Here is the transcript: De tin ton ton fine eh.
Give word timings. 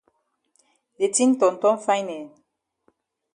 De 0.99 1.07
tin 1.15 1.31
ton 1.39 1.55
ton 1.61 1.77
fine 1.85 2.13
eh. 2.21 2.27